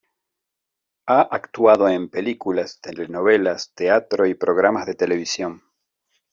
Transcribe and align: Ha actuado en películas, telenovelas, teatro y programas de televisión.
Ha 1.05 1.17
actuado 1.39 1.87
en 1.87 2.09
películas, 2.09 2.81
telenovelas, 2.81 3.71
teatro 3.75 4.25
y 4.25 4.33
programas 4.33 4.87
de 4.87 4.95
televisión. 4.95 5.61